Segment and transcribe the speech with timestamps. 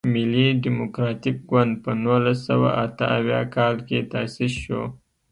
[0.13, 4.83] ملي ډیموکراتیک ګوند په نولس سوه اته اویا کال کې تاسیس شو.